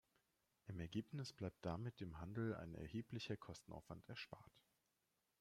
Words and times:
Im 0.65 0.79
Ergebnis 0.79 1.31
bleibt 1.31 1.63
damit 1.63 1.99
dem 1.99 2.19
Handel 2.19 2.55
ein 2.55 2.73
erheblicher 2.73 3.37
Kostenaufwand 3.37 4.09
erspart. 4.09 4.59